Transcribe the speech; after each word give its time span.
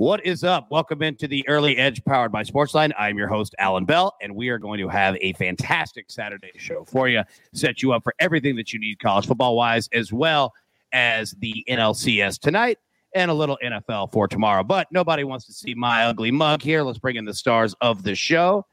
What 0.00 0.24
is 0.24 0.44
up? 0.44 0.70
Welcome 0.70 1.02
into 1.02 1.28
the 1.28 1.46
Early 1.46 1.76
Edge 1.76 2.02
powered 2.06 2.32
by 2.32 2.42
Sportsline. 2.42 2.90
I'm 2.98 3.18
your 3.18 3.28
host, 3.28 3.54
Allan 3.58 3.84
Bell, 3.84 4.16
and 4.22 4.34
we 4.34 4.48
are 4.48 4.56
going 4.56 4.80
to 4.80 4.88
have 4.88 5.14
a 5.20 5.34
fantastic 5.34 6.10
Saturday 6.10 6.52
show 6.56 6.86
for 6.86 7.06
you. 7.06 7.22
Set 7.52 7.82
you 7.82 7.92
up 7.92 8.02
for 8.02 8.14
everything 8.18 8.56
that 8.56 8.72
you 8.72 8.80
need 8.80 8.98
college 8.98 9.26
football 9.26 9.56
wise, 9.56 9.90
as 9.92 10.10
well 10.10 10.54
as 10.94 11.32
the 11.32 11.62
NLCS 11.68 12.38
tonight 12.38 12.78
and 13.14 13.30
a 13.30 13.34
little 13.34 13.58
NFL 13.62 14.10
for 14.10 14.26
tomorrow. 14.26 14.64
But 14.64 14.90
nobody 14.90 15.22
wants 15.22 15.44
to 15.48 15.52
see 15.52 15.74
my 15.74 16.06
ugly 16.06 16.30
mug 16.30 16.62
here. 16.62 16.82
Let's 16.82 16.98
bring 16.98 17.16
in 17.16 17.26
the 17.26 17.34
stars 17.34 17.74
of 17.82 18.02
the 18.02 18.14
show. 18.14 18.64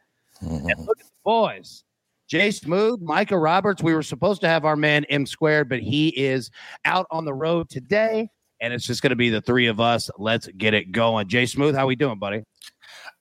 Mm-hmm. 0.41 0.69
And 0.69 0.85
look 0.85 1.01
at 1.01 1.07
the 1.07 1.21
boys. 1.25 1.83
Jay 2.29 2.51
Smooth, 2.51 3.01
Micah 3.01 3.37
Roberts. 3.37 3.83
We 3.83 3.93
were 3.93 4.01
supposed 4.01 4.39
to 4.43 4.47
have 4.47 4.63
our 4.63 4.77
man 4.77 5.03
M 5.09 5.25
squared, 5.25 5.67
but 5.67 5.81
he 5.81 6.07
is 6.07 6.51
out 6.85 7.05
on 7.11 7.25
the 7.25 7.33
road 7.33 7.69
today 7.69 8.29
and 8.61 8.73
it's 8.73 8.85
just 8.85 9.01
going 9.01 9.11
to 9.11 9.15
be 9.15 9.29
the 9.29 9.41
three 9.41 9.67
of 9.67 9.79
us. 9.79 10.09
Let's 10.17 10.47
get 10.47 10.73
it 10.73 10.91
going. 10.91 11.27
Jay 11.27 11.45
Smooth, 11.45 11.75
how 11.75 11.87
we 11.87 11.95
doing, 11.95 12.19
buddy? 12.19 12.43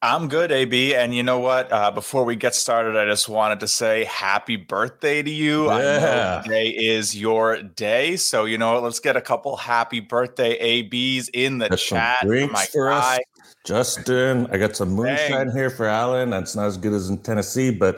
I'm 0.02 0.28
good, 0.28 0.52
AB. 0.52 0.94
And 0.94 1.14
you 1.14 1.22
know 1.22 1.38
what? 1.38 1.72
Uh, 1.72 1.90
before 1.90 2.24
we 2.24 2.36
get 2.36 2.54
started, 2.54 2.96
I 2.96 3.06
just 3.06 3.28
wanted 3.28 3.60
to 3.60 3.68
say 3.68 4.04
happy 4.04 4.56
birthday 4.56 5.22
to 5.22 5.30
you. 5.30 5.66
Yeah. 5.72 6.42
today 6.44 6.68
is 6.68 7.16
your 7.16 7.62
day. 7.62 8.16
So, 8.16 8.44
you 8.44 8.58
know 8.58 8.74
what? 8.74 8.82
Let's 8.82 9.00
get 9.00 9.16
a 9.16 9.22
couple 9.22 9.56
happy 9.56 10.00
birthday 10.00 10.52
ABs 10.58 11.30
in 11.30 11.58
the 11.58 11.70
chat. 11.76 12.18
Drinks 12.22 12.66
for 12.68 12.90
us. 12.90 13.18
Justin, 13.64 14.46
I 14.52 14.58
got 14.58 14.76
some 14.76 14.90
moonshine 14.90 15.48
Dang. 15.48 15.56
here 15.56 15.70
for 15.70 15.86
Allan. 15.86 16.30
That's 16.30 16.54
not 16.54 16.66
as 16.66 16.76
good 16.76 16.92
as 16.92 17.08
in 17.08 17.18
Tennessee, 17.18 17.70
but 17.70 17.96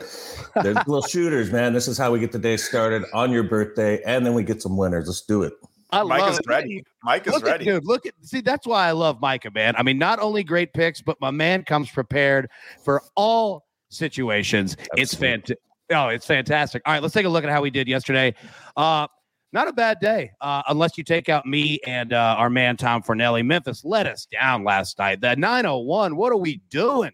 there's 0.63 0.77
little 0.87 1.03
shooters, 1.03 1.51
man. 1.51 1.73
This 1.73 1.87
is 1.87 1.97
how 1.97 2.11
we 2.11 2.19
get 2.19 2.31
the 2.31 2.39
day 2.39 2.57
started 2.57 3.03
on 3.13 3.31
your 3.31 3.43
birthday, 3.43 4.01
and 4.03 4.25
then 4.25 4.33
we 4.33 4.43
get 4.43 4.63
some 4.63 4.77
winners. 4.77 5.05
Let's 5.07 5.21
do 5.21 5.43
it. 5.43 5.53
I 5.91 6.03
Mike 6.03 6.31
is 6.31 6.39
it. 6.39 6.45
ready. 6.47 6.83
Mike 7.03 7.27
is 7.27 7.33
look 7.33 7.43
ready. 7.43 7.67
At, 7.67 7.73
dude, 7.73 7.85
look 7.85 8.05
at 8.05 8.13
see, 8.21 8.41
that's 8.41 8.67
why 8.67 8.87
I 8.87 8.91
love 8.91 9.19
Micah, 9.21 9.51
man. 9.51 9.75
I 9.75 9.83
mean, 9.83 9.97
not 9.97 10.19
only 10.19 10.43
great 10.43 10.73
picks, 10.73 11.01
but 11.01 11.19
my 11.19 11.31
man 11.31 11.63
comes 11.63 11.89
prepared 11.89 12.49
for 12.83 13.01
all 13.15 13.65
situations. 13.89 14.73
Absolutely. 14.73 15.01
It's 15.01 15.13
fantastic. 15.15 15.57
Oh, 15.91 16.07
it's 16.09 16.25
fantastic. 16.25 16.83
All 16.85 16.93
right, 16.93 17.01
let's 17.01 17.13
take 17.15 17.25
a 17.25 17.29
look 17.29 17.43
at 17.43 17.49
how 17.49 17.61
we 17.61 17.71
did 17.71 17.87
yesterday. 17.87 18.35
Uh, 18.77 19.07
not 19.51 19.67
a 19.67 19.73
bad 19.73 19.99
day, 19.99 20.31
uh, 20.41 20.61
unless 20.67 20.97
you 20.97 21.03
take 21.03 21.29
out 21.29 21.47
me 21.47 21.79
and 21.87 22.13
uh, 22.13 22.35
our 22.37 22.51
man 22.51 22.77
Tom 22.77 23.01
Fornelli. 23.01 23.43
Memphis 23.43 23.83
let 23.83 24.05
us 24.05 24.27
down 24.27 24.63
last 24.63 24.99
night. 24.99 25.21
That 25.21 25.39
901, 25.39 26.15
what 26.15 26.31
are 26.31 26.37
we 26.37 26.61
doing? 26.69 27.11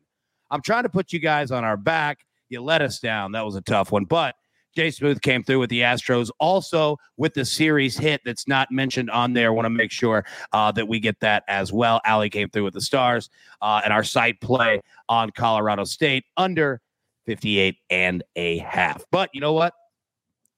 I'm 0.52 0.62
trying 0.62 0.84
to 0.84 0.90
put 0.90 1.14
you 1.14 1.20
guys 1.20 1.52
on 1.52 1.64
our 1.64 1.78
back. 1.78 2.20
You 2.50 2.62
let 2.62 2.82
us 2.82 3.00
down. 3.00 3.32
That 3.32 3.46
was 3.46 3.56
a 3.56 3.62
tough 3.62 3.92
one, 3.92 4.04
but 4.04 4.36
Jay 4.76 4.92
Smooth 4.92 5.22
came 5.22 5.42
through 5.42 5.60
with 5.60 5.70
the 5.70 5.82
Astros, 5.82 6.30
also 6.40 6.98
with 7.18 7.34
the 7.34 7.46
series 7.46 7.98
hit 7.98 8.22
that's 8.26 8.48
not 8.48 8.72
mentioned 8.72 9.10
on 9.10 9.34
there. 9.34 9.54
Want 9.54 9.66
to 9.66 9.70
make 9.70 9.92
sure 9.92 10.26
uh, 10.52 10.72
that 10.74 10.88
we 10.88 11.00
get 11.00 11.20
that 11.22 11.44
as 11.48 11.72
well. 11.72 12.02
Ali 12.06 12.30
came 12.30 12.50
through 12.50 12.66
with 12.66 12.74
the 12.74 12.82
Stars 12.82 13.30
uh, 13.62 13.82
and 13.84 13.94
our 13.94 14.04
site 14.04 14.42
play 14.42 14.82
on 15.08 15.32
Colorado 15.32 15.86
State 15.86 16.26
under 16.36 16.82
58 17.26 17.78
and 17.90 18.24
a 18.36 18.58
half. 18.60 19.04
But 19.12 19.30
you 19.34 19.42
know 19.42 19.54
what? 19.54 19.74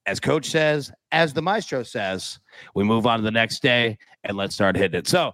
As 0.08 0.20
coach 0.20 0.50
says, 0.50 0.92
as 1.12 1.34
the 1.34 1.42
maestro 1.42 1.84
says, 1.84 2.40
we 2.74 2.84
move 2.84 3.06
on 3.06 3.20
to 3.20 3.24
the 3.24 3.32
next 3.32 3.62
day 3.62 3.98
and 4.24 4.36
let's 4.36 4.56
start 4.56 4.76
hitting 4.76 4.98
it. 4.98 5.08
So, 5.08 5.34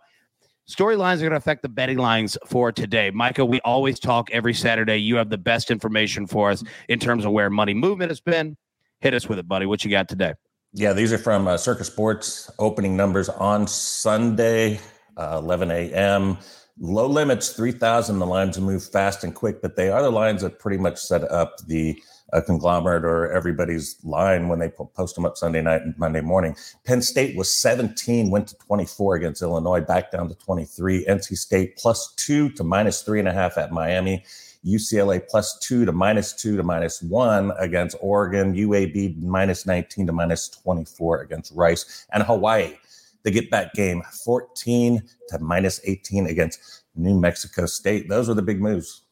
storylines 0.69 1.17
are 1.17 1.21
going 1.21 1.31
to 1.31 1.37
affect 1.37 1.61
the 1.61 1.69
betting 1.69 1.97
lines 1.97 2.37
for 2.45 2.71
today. 2.71 3.11
Micah, 3.11 3.45
we 3.45 3.61
always 3.61 3.99
talk 3.99 4.31
every 4.31 4.53
Saturday. 4.53 4.97
You 4.97 5.15
have 5.17 5.29
the 5.29 5.37
best 5.37 5.71
information 5.71 6.25
for 6.25 6.49
us 6.49 6.63
in 6.89 6.99
terms 6.99 7.23
of 7.23 7.31
where 7.31 7.49
money 7.49 7.73
movement 7.73 8.09
has 8.09 8.19
been, 8.19 8.57
Hit 9.03 9.13
us 9.13 9.27
with 9.27 9.37
it, 9.37 9.49
buddy. 9.49 9.65
What 9.65 9.83
you 9.83 9.91
got 9.91 10.07
today? 10.07 10.33
Yeah, 10.71 10.93
these 10.93 11.11
are 11.11 11.17
from 11.17 11.45
uh, 11.45 11.57
Circa 11.57 11.83
Sports 11.83 12.49
opening 12.57 12.95
numbers 12.95 13.27
on 13.27 13.67
Sunday, 13.67 14.79
uh, 15.17 15.41
11 15.43 15.71
a.m. 15.71 16.37
Low 16.79 17.07
limits, 17.07 17.49
3,000. 17.49 18.19
The 18.19 18.25
lines 18.25 18.57
move 18.57 18.81
fast 18.81 19.25
and 19.25 19.35
quick, 19.35 19.61
but 19.61 19.75
they 19.75 19.89
are 19.89 20.01
the 20.01 20.09
lines 20.09 20.41
that 20.41 20.57
pretty 20.57 20.77
much 20.77 20.97
set 20.97 21.29
up 21.29 21.57
the 21.67 22.01
uh, 22.31 22.39
conglomerate 22.39 23.03
or 23.03 23.29
everybody's 23.29 23.97
line 24.05 24.47
when 24.47 24.59
they 24.59 24.69
post 24.69 25.15
them 25.15 25.25
up 25.25 25.35
Sunday 25.35 25.61
night 25.61 25.81
and 25.81 25.97
Monday 25.97 26.21
morning. 26.21 26.55
Penn 26.85 27.01
State 27.01 27.35
was 27.35 27.53
17, 27.53 28.31
went 28.31 28.47
to 28.47 28.55
24 28.55 29.15
against 29.15 29.41
Illinois, 29.41 29.81
back 29.81 30.11
down 30.11 30.29
to 30.29 30.35
23. 30.35 31.03
NC 31.07 31.37
State 31.37 31.75
plus 31.75 32.13
two 32.15 32.49
to 32.51 32.63
minus 32.63 33.01
three 33.01 33.19
and 33.19 33.27
a 33.27 33.33
half 33.33 33.57
at 33.57 33.73
Miami. 33.73 34.23
UCLA 34.65 35.21
plus 35.27 35.59
two 35.59 35.85
to 35.85 35.91
minus 35.91 36.33
two 36.33 36.55
to 36.57 36.63
minus 36.63 37.01
one 37.01 37.51
against 37.59 37.95
Oregon, 37.99 38.53
UAB 38.53 39.21
minus 39.21 39.65
19 39.65 40.07
to 40.07 40.13
minus 40.13 40.49
24 40.49 41.21
against 41.21 41.51
Rice, 41.55 42.05
and 42.13 42.23
Hawaii. 42.23 42.75
The 43.23 43.31
get 43.31 43.49
back 43.49 43.73
game 43.73 44.01
14 44.25 45.01
to 45.29 45.39
minus 45.39 45.79
18 45.85 46.27
against 46.27 46.83
New 46.95 47.17
Mexico 47.17 47.65
State. 47.65 48.09
Those 48.09 48.27
were 48.27 48.33
the 48.33 48.41
big 48.41 48.61
moves. 48.61 49.03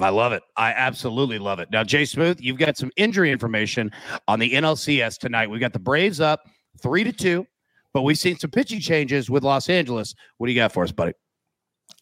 I 0.00 0.10
love 0.10 0.32
it. 0.32 0.42
I 0.56 0.72
absolutely 0.72 1.38
love 1.38 1.58
it. 1.58 1.70
Now, 1.70 1.82
Jay 1.82 2.04
Smooth, 2.04 2.38
you've 2.40 2.58
got 2.58 2.76
some 2.76 2.90
injury 2.96 3.30
information 3.30 3.90
on 4.28 4.38
the 4.38 4.52
NLCS 4.52 5.18
tonight. 5.18 5.48
We've 5.48 5.60
got 5.60 5.72
the 5.72 5.78
Braves 5.78 6.20
up 6.20 6.40
three 6.82 7.04
to 7.04 7.12
two, 7.12 7.46
but 7.94 8.02
we've 8.02 8.18
seen 8.18 8.36
some 8.38 8.50
pitching 8.50 8.80
changes 8.80 9.30
with 9.30 9.42
Los 9.42 9.70
Angeles. 9.70 10.14
What 10.36 10.48
do 10.48 10.52
you 10.52 10.58
got 10.58 10.72
for 10.72 10.84
us, 10.84 10.92
buddy? 10.92 11.12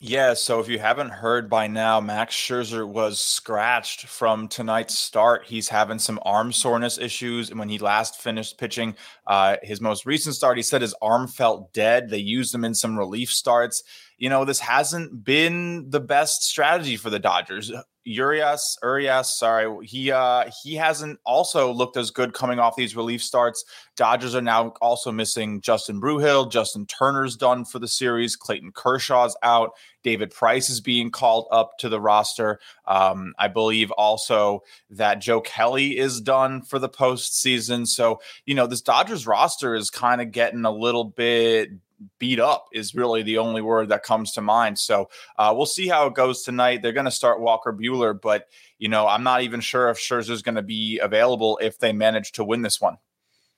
Yeah, 0.01 0.35
so 0.35 0.61
if 0.61 0.69
you 0.69 0.79
haven't 0.79 1.11
heard 1.11 1.49
by 1.49 1.67
now, 1.67 1.99
Max 1.99 2.35
Scherzer 2.35 2.87
was 2.87 3.21
scratched 3.21 4.07
from 4.07 4.49
tonight's 4.49 4.99
start. 4.99 5.47
He's 5.47 5.69
having 5.71 5.99
some 5.99 6.19
arm 6.27 6.53
soreness 6.53 6.99
issues. 6.99 7.49
And 7.49 7.59
when 7.59 7.71
he 7.71 7.79
last 7.79 8.21
finished 8.21 8.59
pitching 8.59 8.97
uh, 9.27 9.57
his 9.63 9.81
most 9.81 10.05
recent 10.05 10.35
start, 10.35 10.59
he 10.59 10.63
said 10.63 10.83
his 10.83 10.95
arm 11.01 11.27
felt 11.27 11.73
dead. 11.73 12.11
They 12.11 12.19
used 12.19 12.55
him 12.55 12.65
in 12.65 12.75
some 12.75 12.99
relief 12.99 13.31
starts 13.31 13.83
you 14.19 14.29
know, 14.29 14.45
this 14.45 14.61
hasn't 14.61 15.25
been 15.25 15.91
the 15.91 16.01
best 16.01 16.43
strategy 16.43 16.97
for 16.97 17.11
the 17.11 17.19
Dodgers. 17.19 17.73
Urias, 18.05 18.77
Urias, 18.83 19.39
sorry, 19.39 19.87
he 19.87 20.11
uh 20.11 20.51
he 20.63 20.75
hasn't 20.75 21.19
also 21.25 21.73
looked 21.73 21.97
as 21.97 22.11
good 22.11 22.35
coming 22.35 22.59
off 22.59 22.77
these 22.77 22.95
relief 22.95 23.23
starts. 23.23 23.65
Dodgers 23.97 24.35
are 24.35 24.43
now 24.43 24.75
also 24.81 25.11
missing 25.11 25.61
Justin 25.61 26.01
Bruihl, 26.01 26.51
Justin 26.51 26.87
Turner's 26.87 27.37
done 27.37 27.65
for 27.65 27.79
the 27.79 27.89
series, 27.89 28.37
Clayton 28.37 28.73
Kershaw's 28.73 29.37
out, 29.43 29.73
David 30.03 30.31
Price 30.31 30.69
is 30.69 30.81
being 30.81 31.11
called 31.11 31.47
up 31.51 31.79
to 31.79 31.89
the 31.89 32.01
roster. 32.01 32.61
Um, 32.87 33.35
I 33.39 33.49
believe 33.49 33.91
also 33.93 34.63
that 34.91 35.21
Joe 35.21 35.41
Kelly 35.41 35.97
is 35.97 36.21
done 36.21 36.63
for 36.63 36.79
the 36.79 36.89
postseason. 36.89 37.87
So 37.87 38.21
you 38.45 38.55
know 38.55 38.67
this 38.67 38.83
Dodgers 38.83 39.27
roster 39.27 39.75
is 39.75 39.91
kind 39.91 40.21
of 40.21 40.31
getting 40.31 40.65
a 40.65 40.71
little 40.71 41.05
bit 41.05 41.71
beat 42.19 42.41
up 42.41 42.67
is 42.73 42.95
really 42.95 43.23
the 43.23 43.39
only 43.39 43.63
word 43.63 43.89
that 43.89 44.03
comes 44.03 44.33
to 44.33 44.41
mind. 44.41 44.79
So 44.79 45.09
uh, 45.39 45.53
we'll 45.57 45.67
see 45.67 45.89
how 45.89 46.07
it 46.07 46.15
goes 46.15 46.43
tonight. 46.43 46.83
They're 46.83 46.93
going 46.93 47.05
to 47.05 47.11
start 47.11 47.41
Walker 47.41 47.73
Buehler, 47.73 48.19
but 48.21 48.49
you 48.79 48.89
know 48.89 49.07
I'm 49.07 49.23
not 49.23 49.43
even 49.43 49.61
sure 49.61 49.91
if 49.91 49.99
Scherzer's 49.99 50.43
going 50.43 50.55
to 50.57 50.63
be 50.63 50.99
available 50.99 51.59
if 51.63 51.79
they 51.79 51.93
manage 51.93 52.33
to 52.33 52.45
win 52.45 52.63
this 52.63 52.81
one. 52.81 52.99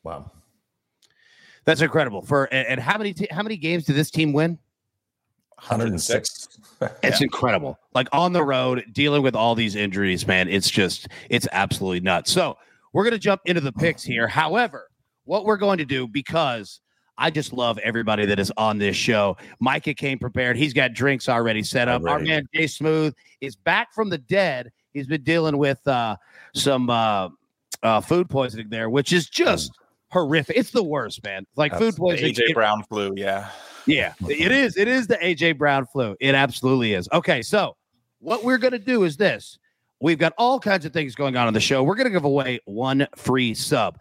Wow, 0.03 0.31
that's 1.65 1.81
incredible. 1.81 2.23
For 2.23 2.45
and 2.53 2.81
how 2.81 2.99
many 2.99 3.13
t- 3.13 3.29
how 3.31 3.43
many 3.43 3.57
games 3.57 3.85
did 3.85 3.97
this 3.97 4.11
team 4.11 4.33
win? 4.33 4.59
106. 5.57 6.49
it's 6.81 6.93
yeah. 7.03 7.19
incredible. 7.21 7.79
Like 7.95 8.09
on 8.13 8.35
the 8.35 8.43
road, 8.45 8.85
dealing 8.93 9.23
with 9.23 9.35
all 9.35 9.55
these 9.55 9.75
injuries, 9.75 10.27
man. 10.27 10.49
It's 10.49 10.71
just 10.71 11.09
it's 11.31 11.49
absolutely 11.53 12.01
nuts. 12.01 12.31
So 12.31 12.59
we're 12.93 13.05
gonna 13.05 13.19
jump 13.19 13.41
into 13.47 13.61
the 13.61 13.73
picks 13.73 14.03
here. 14.03 14.29
However, 14.29 14.91
what 15.25 15.45
we're 15.45 15.57
going 15.57 15.79
to 15.79 15.85
do 15.85 16.07
because 16.07 16.81
I 17.19 17.31
just 17.31 17.53
love 17.53 17.79
everybody 17.79 18.27
that 18.27 18.39
is 18.39 18.53
on 18.57 18.79
this 18.79 18.97
show. 18.97 19.37
Micah 19.61 19.95
came 19.95 20.19
prepared. 20.19 20.57
He's 20.57 20.73
got 20.73 20.93
drinks 20.93 21.29
already 21.29 21.63
set 21.63 21.89
up. 21.89 22.03
Already. 22.03 22.31
Our 22.31 22.37
man 22.37 22.49
Jay 22.55 22.67
Smooth 22.67 23.15
is 23.41 23.57
back 23.57 23.93
from 23.95 24.11
the 24.11 24.19
dead. 24.19 24.71
He's 24.93 25.07
been 25.07 25.23
dealing 25.23 25.59
with 25.59 25.87
uh, 25.87 26.17
some 26.55 26.91
uh, 26.91 27.29
uh, 27.83 28.01
food 28.01 28.29
poisoning 28.29 28.69
there, 28.69 28.91
which 28.91 29.13
is 29.13 29.29
just 29.29 29.73
horrific. 30.11 30.57
It's 30.57 30.71
the 30.71 30.83
worst, 30.83 31.23
man. 31.25 31.47
Like 31.57 31.73
That's 31.73 31.85
food 31.85 31.97
poisoning. 31.97 32.35
AJ 32.35 32.55
Brown 32.55 32.83
flu, 32.85 33.13
yeah. 33.17 33.51
Yeah, 33.87 34.15
it 34.29 34.51
is. 34.51 34.77
It 34.77 34.89
is 34.89 35.07
the 35.07 35.17
AJ 35.17 35.59
Brown 35.59 35.87
flu. 35.87 36.17
It 36.19 36.35
absolutely 36.35 36.95
is. 36.95 37.09
Okay, 37.13 37.43
so 37.43 37.77
what 38.19 38.43
we're 38.43 38.59
going 38.59 38.73
to 38.73 38.79
do 38.79 39.05
is 39.05 39.17
this. 39.17 39.59
We've 40.01 40.19
got 40.19 40.35
all 40.37 40.61
kinds 40.61 40.85
of 40.85 40.93
things 40.93 41.15
going 41.15 41.37
on 41.37 41.47
on 41.47 41.55
the 41.55 41.61
show. 41.61 41.83
We're 41.83 41.95
going 41.95 42.07
to 42.07 42.13
give 42.13 42.25
away 42.25 42.61
one 42.65 43.07
free 43.17 43.55
sub 43.55 43.99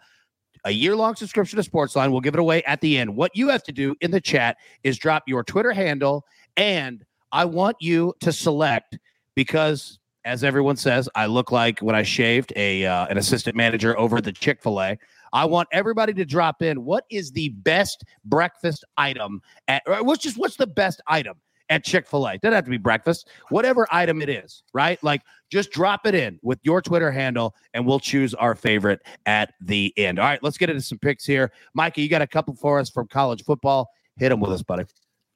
a 0.66 0.70
year 0.72 0.96
long 0.96 1.14
subscription 1.14 1.62
to 1.62 1.68
Sportsline. 1.68 2.10
We'll 2.10 2.20
give 2.20 2.34
it 2.34 2.40
away 2.40 2.62
at 2.64 2.80
the 2.80 2.98
end. 2.98 3.16
What 3.16 3.34
you 3.34 3.48
have 3.48 3.62
to 3.62 3.72
do 3.72 3.94
in 4.00 4.10
the 4.10 4.20
chat 4.20 4.58
is 4.82 4.98
drop 4.98 5.22
your 5.26 5.44
Twitter 5.44 5.72
handle, 5.72 6.26
and 6.56 7.04
I 7.32 7.44
want 7.44 7.76
you 7.80 8.14
to 8.20 8.32
select 8.32 8.98
because, 9.34 9.98
as 10.24 10.42
everyone 10.42 10.76
says, 10.76 11.08
I 11.14 11.26
look 11.26 11.52
like 11.52 11.78
when 11.78 11.94
I 11.94 12.02
shaved 12.02 12.52
a 12.56 12.84
uh, 12.84 13.06
an 13.06 13.16
assistant 13.16 13.56
manager 13.56 13.98
over 13.98 14.18
at 14.18 14.24
the 14.24 14.32
Chick 14.32 14.62
Fil 14.62 14.80
A. 14.82 14.98
I 15.32 15.44
want 15.44 15.68
everybody 15.70 16.14
to 16.14 16.24
drop 16.24 16.62
in. 16.62 16.84
What 16.84 17.04
is 17.10 17.30
the 17.30 17.50
best 17.50 18.04
breakfast 18.24 18.84
item? 18.96 19.42
At, 19.68 19.82
what's 19.86 20.22
just 20.22 20.36
what's 20.36 20.56
the 20.56 20.66
best 20.66 21.00
item 21.06 21.36
at 21.68 21.84
Chick 21.84 22.06
fil 22.06 22.26
A. 22.26 22.38
Doesn't 22.38 22.54
have 22.54 22.64
to 22.64 22.70
be 22.70 22.76
breakfast, 22.76 23.28
whatever 23.48 23.86
item 23.90 24.22
it 24.22 24.28
is, 24.28 24.62
right? 24.72 25.02
Like 25.02 25.22
just 25.50 25.70
drop 25.70 26.06
it 26.06 26.14
in 26.14 26.38
with 26.42 26.58
your 26.62 26.82
Twitter 26.82 27.10
handle 27.10 27.54
and 27.74 27.86
we'll 27.86 28.00
choose 28.00 28.34
our 28.34 28.54
favorite 28.54 29.00
at 29.26 29.54
the 29.60 29.92
end. 29.96 30.18
All 30.18 30.26
right, 30.26 30.42
let's 30.42 30.58
get 30.58 30.70
into 30.70 30.82
some 30.82 30.98
picks 30.98 31.24
here. 31.24 31.52
Mikey, 31.74 32.02
you 32.02 32.08
got 32.08 32.22
a 32.22 32.26
couple 32.26 32.54
for 32.54 32.78
us 32.78 32.90
from 32.90 33.08
college 33.08 33.44
football. 33.44 33.88
Hit 34.18 34.30
them 34.30 34.40
with 34.40 34.50
us, 34.50 34.62
buddy. 34.62 34.84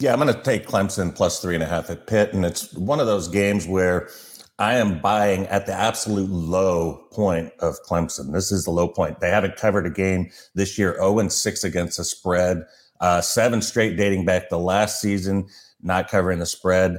Yeah, 0.00 0.15
I'm 0.15 0.21
going 0.21 0.35
to 0.35 0.43
take 0.43 0.67
Clemson 0.67 1.15
plus 1.15 1.41
three 1.41 1.55
and 1.55 1.62
a 1.62 1.67
half 1.67 1.91
at 1.91 2.06
Pitt. 2.06 2.33
And 2.33 2.44
it's 2.44 2.73
one 2.75 3.00
of 3.00 3.06
those 3.06 3.29
games 3.29 3.67
where 3.67 4.09
I 4.59 4.75
am 4.75 5.00
buying 5.00 5.47
at 5.49 5.67
the 5.67 5.75
absolute 5.75 6.31
low 6.31 7.06
point 7.12 7.53
of 7.61 7.76
Clemson. 7.83 8.33
This 8.33 8.50
is 8.50 8.65
the 8.65 8.71
low 8.71 8.88
point. 8.88 9.21
They 9.21 9.31
haven't 9.31 9.56
covered 9.56 9.87
a 9.87 9.91
game 9.91 10.31
this 10.55 10.79
year, 10.79 10.94
0 10.94 11.19
and 11.19 11.33
6 11.33 11.65
against 11.65 11.99
the 11.99 12.05
spread, 12.05 12.65
uh, 13.00 13.21
seven 13.21 13.62
straight 13.62 13.97
dating 13.97 14.25
back 14.25 14.49
the 14.49 14.59
last 14.59 15.00
season 15.00 15.49
not 15.82 16.09
covering 16.09 16.38
the 16.38 16.47
spread. 16.47 16.99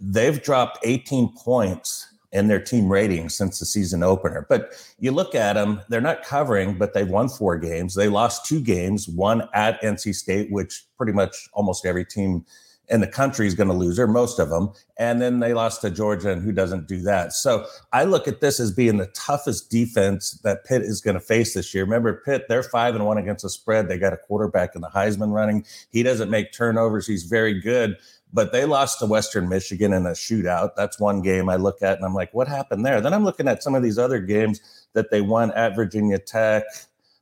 They've 0.00 0.42
dropped 0.42 0.78
18 0.84 1.34
points 1.36 2.06
in 2.32 2.48
their 2.48 2.60
team 2.60 2.90
rating 2.90 3.28
since 3.28 3.58
the 3.58 3.66
season 3.66 4.02
opener. 4.02 4.46
But 4.48 4.72
you 4.98 5.10
look 5.10 5.34
at 5.34 5.54
them, 5.54 5.80
they're 5.88 6.00
not 6.00 6.22
covering, 6.22 6.76
but 6.76 6.92
they've 6.92 7.08
won 7.08 7.28
four 7.28 7.56
games. 7.56 7.94
They 7.94 8.08
lost 8.08 8.44
two 8.44 8.60
games, 8.60 9.08
one 9.08 9.48
at 9.54 9.80
NC 9.80 10.14
State, 10.14 10.50
which 10.50 10.84
pretty 10.96 11.12
much 11.12 11.48
almost 11.54 11.86
every 11.86 12.04
team 12.04 12.44
in 12.88 13.00
the 13.00 13.06
country 13.06 13.46
is 13.46 13.54
going 13.54 13.68
to 13.68 13.74
lose, 13.74 13.98
or 13.98 14.06
most 14.06 14.38
of 14.38 14.48
them. 14.48 14.70
And 14.96 15.20
then 15.20 15.40
they 15.40 15.54
lost 15.54 15.80
to 15.80 15.90
Georgia, 15.90 16.30
and 16.30 16.42
who 16.42 16.52
doesn't 16.52 16.86
do 16.86 17.00
that? 17.02 17.32
So 17.32 17.66
I 17.92 18.04
look 18.04 18.28
at 18.28 18.40
this 18.40 18.60
as 18.60 18.72
being 18.72 18.98
the 18.98 19.08
toughest 19.08 19.70
defense 19.70 20.32
that 20.44 20.64
Pitt 20.64 20.82
is 20.82 21.00
going 21.00 21.14
to 21.14 21.20
face 21.20 21.54
this 21.54 21.74
year. 21.74 21.84
Remember, 21.84 22.22
Pitt, 22.24 22.46
they're 22.48 22.62
five 22.62 22.94
and 22.94 23.04
one 23.04 23.18
against 23.18 23.42
the 23.42 23.50
spread. 23.50 23.88
They 23.88 23.98
got 23.98 24.12
a 24.12 24.16
quarterback 24.16 24.74
in 24.74 24.82
the 24.82 24.88
Heisman 24.88 25.32
running. 25.32 25.64
He 25.90 26.02
doesn't 26.02 26.30
make 26.30 26.52
turnovers, 26.52 27.06
he's 27.06 27.24
very 27.24 27.60
good. 27.60 27.96
But 28.32 28.52
they 28.52 28.64
lost 28.64 28.98
to 28.98 29.06
Western 29.06 29.48
Michigan 29.48 29.92
in 29.92 30.04
a 30.04 30.10
shootout. 30.10 30.70
That's 30.76 31.00
one 31.00 31.22
game 31.22 31.48
I 31.48 31.56
look 31.56 31.80
at 31.80 31.96
and 31.96 32.04
I'm 32.04 32.12
like, 32.12 32.34
what 32.34 32.48
happened 32.48 32.84
there? 32.84 33.00
Then 33.00 33.14
I'm 33.14 33.24
looking 33.24 33.48
at 33.48 33.62
some 33.62 33.74
of 33.74 33.82
these 33.82 33.98
other 33.98 34.18
games 34.18 34.60
that 34.94 35.10
they 35.10 35.20
won 35.20 35.52
at 35.52 35.76
Virginia 35.76 36.18
Tech. 36.18 36.64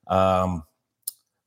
Um, 0.09 0.65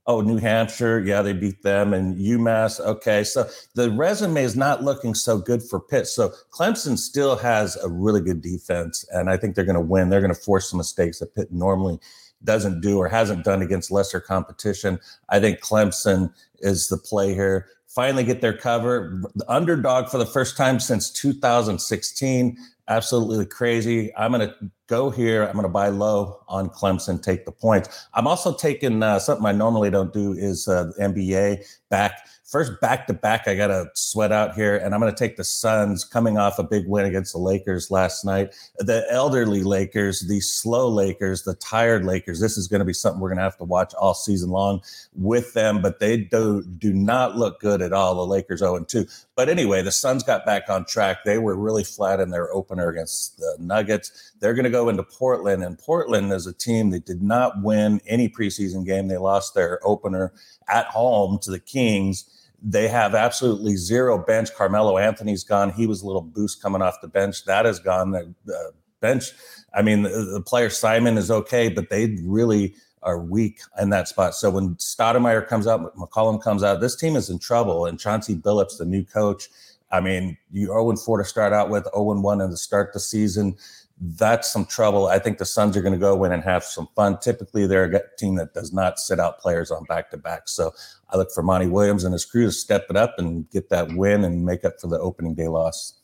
Oh, 0.10 0.22
New 0.22 0.38
Hampshire, 0.38 1.02
yeah, 1.02 1.22
they 1.22 1.34
beat 1.34 1.64
them, 1.64 1.94
and 1.94 2.18
UMass. 2.18 2.80
Okay, 2.80 3.26
so 3.26 3.50
the 3.76 3.92
resume 3.92 4.42
is 4.42 4.56
not 4.56 4.82
looking 4.82 5.14
so 5.14 5.38
good 5.38 5.62
for 5.62 5.82
Pitt. 5.82 6.08
So 6.08 6.34
Clemson 6.50 6.98
still 6.98 7.36
has 7.36 7.76
a 7.84 7.90
really 7.90 8.22
good 8.22 8.42
defense, 8.42 9.06
and 9.12 9.30
I 9.30 9.36
think 9.36 9.56
they're 9.56 9.66
going 9.66 9.76
to 9.76 9.82
win. 9.82 10.10
They're 10.10 10.22
going 10.22 10.34
to 10.34 10.40
force 10.40 10.70
some 10.70 10.78
mistakes 10.78 11.20
that 11.20 11.36
Pitt 11.36 11.52
normally 11.52 12.00
doesn't 12.46 12.80
do 12.80 12.98
or 13.00 13.10
hasn't 13.10 13.44
done 13.44 13.62
against 13.62 13.92
lesser 13.92 14.22
competition. 14.22 14.98
I 15.28 15.42
think 15.42 15.60
Clemson 15.60 16.34
is 16.60 16.88
the 16.88 16.98
play 16.98 17.34
here. 17.34 17.68
Finally, 17.88 18.24
get 18.24 18.40
their 18.40 18.56
cover. 18.56 19.22
The 19.36 19.52
underdog 19.52 20.08
for 20.08 20.20
the 20.20 20.26
first 20.26 20.56
time 20.56 20.80
since 20.80 21.10
2016 21.12 22.58
absolutely 22.88 23.46
crazy. 23.46 24.12
I'm 24.16 24.32
going 24.32 24.48
to 24.48 24.56
go 24.88 25.10
here. 25.10 25.44
I'm 25.44 25.54
going 25.54 25.64
to 25.64 25.70
buy 25.70 25.90
low 25.90 26.42
on 26.48 26.70
Clemson, 26.70 27.22
take 27.22 27.46
the 27.46 27.52
points. 27.52 28.08
I'm 28.14 28.28
also 28.28 28.54
taking 28.54 29.04
uh, 29.04 29.20
something 29.20 29.46
I 29.46 29.52
normally 29.52 29.90
don't 29.90 30.14
do 30.14 30.34
is 30.34 30.68
uh, 30.68 30.92
NBA 31.00 31.66
back 31.90 32.28
first 32.48 32.80
back 32.80 33.08
to 33.08 33.14
back 33.14 33.48
I 33.48 33.56
got 33.56 33.68
to 33.68 33.90
sweat 33.94 34.32
out 34.32 34.56
here, 34.56 34.78
and 34.78 34.94
I'm 34.94 35.02
going 35.02 35.14
to 35.14 35.18
take 35.18 35.36
the 35.36 35.44
Suns 35.44 36.06
coming 36.06 36.38
off 36.38 36.58
a 36.58 36.64
big 36.64 36.88
win 36.88 37.06
against 37.06 37.34
the 37.34 37.40
Lakers 37.40 37.92
last 37.92 38.24
night. 38.24 38.56
The 38.78 39.06
elderly 39.10 39.64
Lakers, 39.64 40.22
the 40.22 40.40
slow 40.40 40.88
Lakers, 40.88 41.44
the 41.44 41.56
tired 41.56 42.06
Lakers. 42.06 42.40
This 42.40 42.58
is 42.58 42.68
going 42.68 42.80
to 42.80 42.86
be 42.86 42.94
something 42.94 43.20
we're 43.20 43.30
going 43.30 43.38
to 43.38 43.44
have 43.44 43.58
to 43.58 43.66
watch 43.66 43.94
all 43.96 44.14
season 44.14 44.50
long 44.50 44.82
with 45.14 45.54
them, 45.54 45.82
but 45.82 46.00
they 46.00 46.18
do 46.18 46.64
do 46.64 46.94
not 46.94 47.36
look 47.36 47.60
good 47.60 47.82
at 47.82 47.94
all. 47.94 48.16
The 48.16 48.26
Lakers 48.26 48.60
0 48.60 48.84
2. 48.86 49.06
But 49.36 49.50
anyway, 49.50 49.82
the 49.82 49.92
Suns 49.92 50.24
got 50.24 50.46
back 50.46 50.70
on 50.70 50.86
track. 50.86 51.24
They 51.26 51.38
were 51.38 51.56
really 51.56 51.84
flat 51.84 52.20
in 52.20 52.30
their 52.30 52.52
opener 52.54 52.90
against 52.90 53.38
the 53.38 53.58
Nuggets. 53.60 54.34
They're 54.40 54.54
going 54.54 54.64
to 54.64 54.70
go 54.70 54.88
into 54.88 55.04
Portland, 55.04 55.64
and 55.64 55.78
Portland 55.78 56.32
is 56.32 56.48
a 56.48 56.54
team 56.54 56.92
that 56.92 57.06
did 57.06 57.22
not 57.22 57.62
win 57.62 58.00
any 58.08 58.30
preseason 58.30 58.86
game. 58.86 59.10
They 59.10 59.18
lost 59.18 59.54
their 59.54 59.86
opener 59.86 60.32
at 60.70 60.86
home 60.88 61.40
to 61.40 61.52
the 61.52 61.60
Kings 61.60 62.26
they 62.62 62.88
have 62.88 63.14
absolutely 63.14 63.76
zero 63.76 64.18
bench. 64.18 64.54
Carmelo 64.56 64.98
Anthony's 64.98 65.44
gone. 65.44 65.72
He 65.72 65.86
was 65.86 66.02
a 66.02 66.08
little 66.08 66.22
boost 66.22 66.62
coming 66.62 66.82
off 66.82 67.02
the 67.02 67.08
bench. 67.08 67.46
That 67.46 67.66
is 67.66 67.80
gone. 67.80 68.12
The, 68.12 68.34
the 68.46 68.72
bench, 69.00 69.32
I 69.74 69.82
mean, 69.82 70.04
the, 70.04 70.10
the, 70.34 70.42
player 70.42 70.70
Simon 70.70 71.18
is 71.18 71.30
okay, 71.30 71.70
but 71.70 71.90
they 71.90 72.18
really 72.24 72.76
are 73.04 73.20
weak 73.20 73.60
in 73.80 73.92
that 73.92 74.08
spot. 74.08 74.34
So 74.34 74.50
when 74.50 74.76
Stoudemire 74.76 75.48
comes 75.48 75.68
out, 75.68 75.96
McCollum 75.96 76.42
comes 76.42 76.64
out, 76.64 76.82
this 76.82 76.96
team 76.96 77.16
is 77.16 77.30
in 77.30 77.40
trouble. 77.40 77.86
And 77.86 78.00
Chauncey 78.00 78.36
Billups, 78.36 78.80
the 78.80 78.86
new 78.86 79.04
coach, 79.04 79.50
I 79.92 80.02
mean, 80.02 80.38
you 80.52 80.68
0 80.68 80.96
4 80.96 81.18
to 81.20 81.24
start 81.24 81.54
out 81.54 81.70
with, 81.70 81.88
0 81.96 82.20
1 82.20 82.42
in 82.42 82.50
the 82.50 82.58
start 82.58 82.92
the 82.92 83.00
season 83.00 83.56
that's 84.00 84.52
some 84.52 84.66
trouble. 84.66 85.08
I 85.08 85.18
think 85.20 85.40
the 85.40 85.46
Suns 85.46 85.76
are 85.76 85.82
going 85.82 85.94
to 85.94 86.00
go 86.00 86.24
in 86.24 86.32
and 86.32 86.44
have 86.44 86.64
some 86.64 86.88
fun. 86.96 87.18
Typically, 87.20 87.66
they're 87.66 87.86
a 87.86 88.02
team 88.18 88.36
that 88.36 88.54
does 88.54 88.72
not 88.72 89.00
sit 89.00 89.20
out 89.20 89.40
players 89.40 89.72
on 89.72 89.84
back 89.86 90.12
to 90.12 90.18
back. 90.18 90.44
So 90.46 90.72
I 91.10 91.18
look 91.18 91.32
for 91.34 91.42
Monty 91.42 91.68
Williams 91.68 92.04
and 92.04 92.14
his 92.14 92.26
crew 92.26 92.46
to 92.46 92.52
step 92.52 92.86
it 92.90 92.96
up 92.96 93.16
and 93.18 93.50
get 93.50 93.70
that 93.70 93.92
win 93.94 94.24
and 94.24 94.46
make 94.46 94.64
up 94.64 94.80
for 94.80 94.88
the 94.88 95.00
opening 95.00 95.34
day 95.34 95.48
loss. 95.48 95.97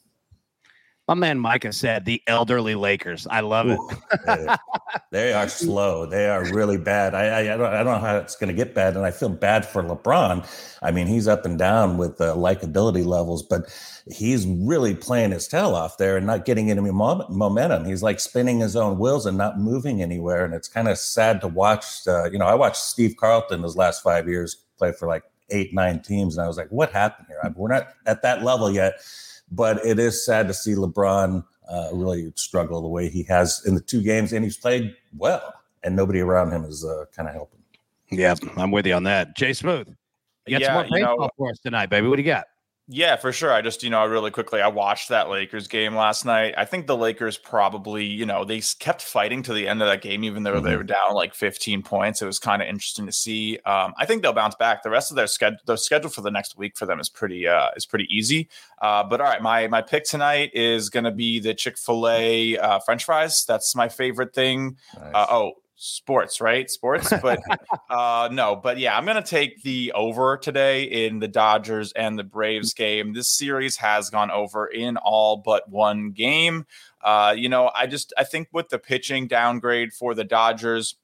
My 1.08 1.16
man 1.16 1.38
Micah 1.38 1.74
said 1.74 2.06
the 2.06 2.22
elderly 2.28 2.76
Lakers. 2.76 3.28
I 3.30 3.42
love 3.42 3.68
Ooh, 3.68 3.90
it. 4.26 4.60
they 5.12 5.34
are 5.34 5.50
slow. 5.50 6.06
They 6.06 6.30
are 6.30 6.46
really 6.54 6.78
bad. 6.78 7.14
I, 7.14 7.26
I, 7.26 7.40
I, 7.54 7.58
don't, 7.58 7.74
I 7.74 7.84
don't 7.84 7.94
know 7.94 8.08
how 8.08 8.18
it's 8.18 8.38
going 8.38 8.48
to 8.48 8.54
get 8.54 8.74
bad. 8.74 8.96
And 8.96 9.06
I 9.06 9.12
feel 9.12 9.28
bad 9.28 9.66
for 9.66 9.84
LeBron. 9.84 10.48
I 10.82 10.92
mean, 10.92 11.08
he's 11.08 11.28
up 11.28 11.46
and 11.46 11.60
down 11.60 11.98
with 11.98 12.20
the 12.20 12.36
likability 12.36 13.06
levels, 13.06 13.44
but 13.44 13.64
he's 14.10 14.48
really 14.48 14.96
playing 14.96 15.32
his 15.32 15.46
tail 15.46 15.76
off 15.76 15.98
there 15.98 16.16
and 16.16 16.26
not 16.26 16.46
getting 16.46 16.72
any 16.72 16.80
momentum. 16.80 17.84
He's 17.84 18.02
like 18.02 18.22
spinning 18.22 18.62
his 18.62 18.78
own 18.78 18.98
wheels 18.98 19.26
and 19.26 19.38
not 19.38 19.60
moving 19.60 20.02
anywhere. 20.02 20.46
And 20.46 20.54
it's 20.54 20.70
kind 20.70 20.88
of 20.88 20.98
sad 20.98 21.42
to 21.42 21.50
watch. 21.50 22.08
Uh, 22.08 22.32
you 22.32 22.38
know, 22.38 22.48
I 22.48 22.56
watched 22.56 22.78
Steve 22.78 23.18
Carlton 23.18 23.64
his 23.64 23.76
last 23.76 24.04
five 24.04 24.30
years 24.30 24.56
play 24.78 24.94
for 24.94 25.10
like 25.10 25.24
eight, 25.50 25.74
nine 25.74 26.02
teams. 26.02 26.38
And 26.38 26.46
I 26.46 26.48
was 26.48 26.56
like, 26.56 26.70
what 26.70 26.94
happened 26.94 27.28
here? 27.28 27.40
I 27.44 27.50
we're 27.50 27.68
not 27.68 27.90
at 28.06 28.22
that 28.22 28.42
level 28.42 28.72
yet 28.72 29.02
but 29.56 29.86
it 29.86 30.00
is 30.00 30.26
sad 30.26 30.48
to 30.48 30.54
see 30.54 30.74
LeBron 30.74 31.44
uh, 31.70 31.90
really 31.94 32.32
struggle 32.36 32.82
the 32.82 32.88
way 32.88 33.10
he 33.10 33.24
has 33.24 33.64
in 33.66 33.76
the 33.76 33.82
two 33.82 34.02
games, 34.02 34.34
and 34.34 34.44
he's 34.44 34.58
played 34.58 34.96
well, 35.18 35.54
and 35.84 35.96
nobody 35.96 36.20
around 36.20 36.52
him 36.52 36.66
is 36.66 36.84
uh, 36.84 37.06
kind 37.16 37.28
of 37.28 37.36
helping. 37.36 37.60
Yeah, 38.10 38.36
I'm 38.58 38.72
with 38.72 38.86
you 38.86 38.94
on 38.94 39.04
that. 39.04 39.36
Jay 39.36 39.54
Smooth, 39.54 39.88
you 40.46 40.52
got 40.52 40.62
yeah, 40.62 40.68
some 40.68 40.74
more 40.76 40.84
baseball 40.84 41.14
you 41.14 41.22
know, 41.22 41.30
for 41.38 41.50
us 41.50 41.60
tonight, 41.60 41.90
baby. 41.90 42.08
What 42.08 42.18
do 42.18 42.22
you 42.22 42.28
got? 42.28 42.46
Yeah, 42.90 43.16
for 43.16 43.32
sure. 43.32 43.54
I 43.54 43.62
just, 43.62 43.82
you 43.82 43.90
know, 43.90 44.06
really 44.06 44.30
quickly, 44.30 44.60
I 44.62 44.68
watched 44.68 45.08
that 45.08 45.30
Lakers 45.30 45.70
game 45.70 45.96
last 45.96 46.26
night. 46.26 46.54
I 46.58 46.66
think 46.66 46.86
the 46.86 46.98
Lakers 46.98 47.38
probably, 47.38 48.04
you 48.04 48.26
know, 48.26 48.44
they 48.44 48.62
kept 48.80 49.02
fighting 49.02 49.42
to 49.44 49.54
the 49.54 49.70
end 49.70 49.82
of 49.82 49.88
that 49.88 50.02
game, 50.02 50.26
even 50.26 50.44
though 50.44 50.56
mm-hmm. 50.56 50.66
they 50.66 50.76
were 50.76 50.84
down 50.84 51.14
like 51.14 51.34
15 51.34 51.82
points. 51.82 52.22
It 52.22 52.26
was 52.26 52.40
kind 52.40 52.62
of 52.62 52.68
interesting 52.68 53.06
to 53.06 53.14
see. 53.14 53.58
Um, 53.66 53.94
I 53.98 54.06
think 54.06 54.22
they'll 54.22 54.34
bounce 54.34 54.56
back. 54.56 54.84
The 54.84 54.90
rest 54.90 55.12
of 55.12 55.16
their 55.16 55.28
schedule, 55.28 55.60
the 55.66 55.78
schedule 55.78 56.10
for 56.10 56.20
the 56.20 56.32
next 56.32 56.58
week 56.58 56.76
for 56.76 56.86
them 56.86 57.00
is 57.00 57.08
pretty, 57.08 57.48
uh, 57.48 57.70
is 57.78 57.86
pretty 57.86 58.08
easy. 58.14 58.50
Uh, 58.82 59.02
but 59.02 59.22
all 59.22 59.28
right, 59.28 59.42
my 59.42 59.68
my 59.68 59.82
pick 59.82 60.04
tonight 60.04 60.52
is 60.54 60.90
going 60.90 61.06
to 61.06 61.12
be 61.12 61.40
the 61.40 61.54
Chick 61.54 61.78
Fil 61.78 62.10
A 62.10 62.58
uh, 62.58 62.80
French 62.80 63.06
fries. 63.06 63.46
That's 63.46 63.78
my 63.78 63.88
favorite 63.88 64.36
thing. 64.36 64.76
Uh, 64.98 65.26
oh, 65.30 65.54
sports, 65.76 66.40
right? 66.40 66.70
Sports, 66.70 67.12
but 67.22 67.40
uh 67.90 68.30
no, 68.32 68.56
but 68.56 68.78
yeah, 68.78 68.98
I'm 68.98 69.06
gonna 69.06 69.22
take 69.22 69.64
the 69.64 69.92
over 69.94 70.38
today 70.38 70.84
in 70.84 71.20
the 71.20 71.28
Dodgers 71.28 71.92
and 71.94 72.18
the 72.18 72.24
Braves 72.24 72.74
game. 72.74 73.14
This 73.14 73.32
series 73.36 73.78
has 73.78 74.10
gone 74.10 74.32
over 74.32 74.68
in 74.68 74.98
all 74.98 75.38
but 75.38 75.70
one 75.70 76.12
game. 76.12 76.66
Uh, 77.02 77.34
you 77.36 77.50
know, 77.50 77.70
I 77.76 77.88
just 77.88 78.14
I 78.18 78.24
think 78.24 78.48
with 78.52 78.70
the 78.70 78.80
pitching 78.80 79.28
downgrade 79.28 79.94
for 79.94 80.14
the 80.16 80.24
Dodgers, 80.24 80.96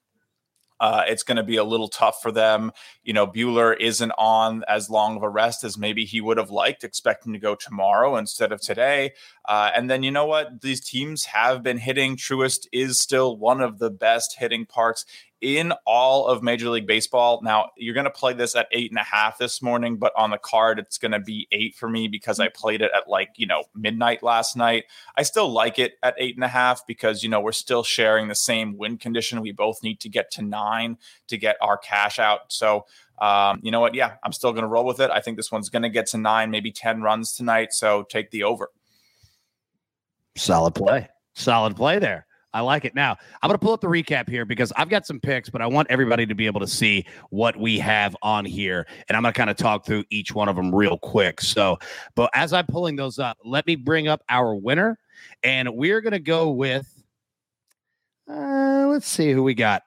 uh, 0.80 1.04
it's 1.06 1.22
going 1.22 1.36
to 1.36 1.42
be 1.42 1.56
a 1.56 1.64
little 1.64 1.88
tough 1.88 2.22
for 2.22 2.32
them. 2.32 2.72
You 3.04 3.12
know, 3.12 3.26
Buehler 3.26 3.76
isn't 3.78 4.12
on 4.12 4.64
as 4.66 4.90
long 4.90 5.16
of 5.16 5.22
a 5.22 5.28
rest 5.28 5.62
as 5.62 5.78
maybe 5.78 6.04
he 6.04 6.20
would 6.20 6.38
have 6.38 6.50
liked, 6.50 6.82
expecting 6.82 7.32
to 7.34 7.38
go 7.38 7.54
tomorrow 7.54 8.16
instead 8.16 8.50
of 8.50 8.60
today. 8.60 9.12
Uh, 9.46 9.70
and 9.74 9.90
then 9.90 10.02
you 10.02 10.10
know 10.10 10.26
what? 10.26 10.62
These 10.62 10.80
teams 10.80 11.26
have 11.26 11.62
been 11.62 11.78
hitting. 11.78 12.16
Truist 12.16 12.66
is 12.72 12.98
still 12.98 13.36
one 13.36 13.60
of 13.60 13.78
the 13.78 13.90
best 13.90 14.36
hitting 14.38 14.66
parks 14.66 15.04
in 15.40 15.72
all 15.86 16.26
of 16.26 16.42
Major 16.42 16.68
League 16.68 16.86
Baseball. 16.86 17.40
Now, 17.42 17.70
you're 17.76 17.94
going 17.94 18.04
to 18.04 18.10
play 18.10 18.32
this 18.32 18.54
at 18.54 18.68
eight 18.72 18.90
and 18.90 18.98
a 18.98 19.04
half 19.04 19.38
this 19.38 19.62
morning, 19.62 19.96
but 19.96 20.12
on 20.16 20.30
the 20.30 20.38
card, 20.38 20.78
it's 20.78 20.98
going 20.98 21.12
to 21.12 21.20
be 21.20 21.48
eight 21.50 21.74
for 21.74 21.88
me 21.88 22.08
because 22.08 22.40
I 22.40 22.48
played 22.48 22.82
it 22.82 22.90
at 22.94 23.08
like, 23.08 23.30
you 23.36 23.46
know, 23.46 23.64
midnight 23.74 24.22
last 24.22 24.56
night. 24.56 24.84
I 25.16 25.22
still 25.22 25.50
like 25.50 25.78
it 25.78 25.94
at 26.02 26.14
eight 26.18 26.34
and 26.34 26.44
a 26.44 26.48
half 26.48 26.86
because, 26.86 27.22
you 27.22 27.28
know, 27.28 27.40
we're 27.40 27.52
still 27.52 27.82
sharing 27.82 28.28
the 28.28 28.34
same 28.34 28.76
win 28.76 28.98
condition. 28.98 29.40
We 29.40 29.52
both 29.52 29.82
need 29.82 30.00
to 30.00 30.08
get 30.08 30.30
to 30.32 30.42
nine 30.42 30.98
to 31.28 31.38
get 31.38 31.56
our 31.62 31.78
cash 31.78 32.18
out. 32.18 32.52
So, 32.52 32.84
um, 33.18 33.60
you 33.62 33.70
know 33.70 33.80
what? 33.80 33.94
Yeah, 33.94 34.14
I'm 34.22 34.32
still 34.32 34.52
going 34.52 34.62
to 34.62 34.68
roll 34.68 34.84
with 34.84 35.00
it. 35.00 35.10
I 35.10 35.20
think 35.20 35.36
this 35.36 35.50
one's 35.52 35.68
going 35.68 35.82
to 35.82 35.88
get 35.88 36.06
to 36.08 36.18
nine, 36.18 36.50
maybe 36.50 36.72
10 36.72 37.02
runs 37.02 37.32
tonight. 37.32 37.72
So 37.72 38.02
take 38.02 38.30
the 38.30 38.44
over. 38.44 38.70
Solid 40.36 40.74
play. 40.74 41.08
Solid 41.34 41.76
play 41.76 41.98
there. 41.98 42.26
I 42.52 42.60
like 42.60 42.84
it. 42.84 42.94
Now, 42.94 43.16
I'm 43.42 43.48
going 43.48 43.58
to 43.58 43.64
pull 43.64 43.72
up 43.72 43.80
the 43.80 43.86
recap 43.86 44.28
here 44.28 44.44
because 44.44 44.72
I've 44.76 44.88
got 44.88 45.06
some 45.06 45.20
picks, 45.20 45.48
but 45.48 45.62
I 45.62 45.66
want 45.66 45.88
everybody 45.90 46.26
to 46.26 46.34
be 46.34 46.46
able 46.46 46.60
to 46.60 46.66
see 46.66 47.06
what 47.30 47.56
we 47.56 47.78
have 47.78 48.16
on 48.22 48.44
here. 48.44 48.86
And 49.08 49.16
I'm 49.16 49.22
going 49.22 49.32
to 49.32 49.38
kind 49.38 49.50
of 49.50 49.56
talk 49.56 49.86
through 49.86 50.04
each 50.10 50.34
one 50.34 50.48
of 50.48 50.56
them 50.56 50.74
real 50.74 50.98
quick. 50.98 51.40
So, 51.40 51.78
but 52.16 52.30
as 52.34 52.52
I'm 52.52 52.66
pulling 52.66 52.96
those 52.96 53.18
up, 53.18 53.38
let 53.44 53.66
me 53.66 53.76
bring 53.76 54.08
up 54.08 54.22
our 54.28 54.54
winner. 54.54 54.98
And 55.42 55.68
we're 55.74 56.00
going 56.00 56.12
to 56.12 56.18
go 56.18 56.50
with, 56.50 56.92
uh, 58.28 58.86
let's 58.88 59.06
see 59.06 59.32
who 59.32 59.42
we 59.42 59.54
got. 59.54 59.82